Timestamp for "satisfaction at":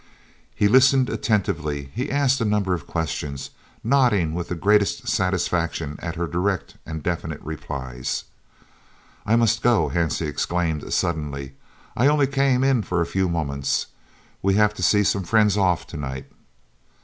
5.07-6.15